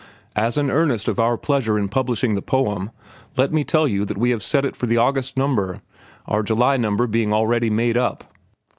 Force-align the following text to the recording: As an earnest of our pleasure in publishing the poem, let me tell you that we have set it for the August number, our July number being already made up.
As 0.35 0.57
an 0.57 0.71
earnest 0.71 1.07
of 1.07 1.19
our 1.19 1.37
pleasure 1.37 1.77
in 1.77 1.87
publishing 1.87 2.33
the 2.33 2.41
poem, 2.41 2.89
let 3.37 3.53
me 3.53 3.63
tell 3.63 3.87
you 3.87 4.03
that 4.05 4.17
we 4.17 4.31
have 4.31 4.41
set 4.41 4.65
it 4.65 4.75
for 4.75 4.87
the 4.87 4.97
August 4.97 5.37
number, 5.37 5.83
our 6.25 6.41
July 6.41 6.75
number 6.75 7.05
being 7.05 7.31
already 7.31 7.69
made 7.69 7.97
up. 7.97 8.23